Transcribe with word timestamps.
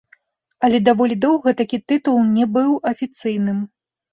Але 0.67 0.77
даволі 0.87 1.17
доўга 1.27 1.53
такі 1.61 1.81
тытул 1.91 2.17
не 2.39 2.45
быў 2.57 2.71
афіцыйным. 2.93 3.65